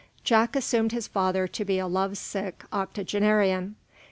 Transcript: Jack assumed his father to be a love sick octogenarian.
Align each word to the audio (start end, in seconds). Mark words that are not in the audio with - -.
Jack 0.23 0.55
assumed 0.55 0.93
his 0.93 1.07
father 1.07 1.47
to 1.47 1.63
be 1.63 1.77
a 1.77 1.85
love 1.85 2.17
sick 2.17 2.63
octogenarian. 2.73 3.75